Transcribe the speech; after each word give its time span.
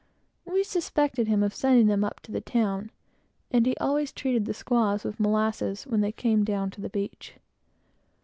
We 0.45 0.63
suspected 0.63 1.27
him 1.27 1.43
of 1.43 1.53
sending 1.53 1.85
them 1.85 2.03
up 2.03 2.21
to 2.21 2.31
the 2.31 2.41
town; 2.41 2.89
and 3.51 3.67
he 3.67 3.77
always 3.77 4.11
treated 4.11 4.45
the 4.45 4.53
squaws 4.55 5.03
with 5.03 5.19
molasses, 5.19 5.83
when 5.85 6.01
they 6.01 6.11
came 6.11 6.43
down 6.43 6.71
to 6.71 6.81
the 6.81 6.89
beach. 6.89 7.35